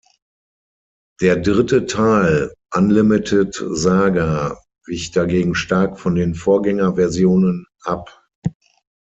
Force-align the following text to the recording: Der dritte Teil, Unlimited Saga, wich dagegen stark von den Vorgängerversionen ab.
Der 1.21 1.35
dritte 1.37 1.85
Teil, 1.85 2.55
Unlimited 2.73 3.53
Saga, 3.53 4.57
wich 4.87 5.11
dagegen 5.11 5.53
stark 5.53 5.99
von 5.99 6.15
den 6.15 6.33
Vorgängerversionen 6.33 7.67
ab. 7.83 8.23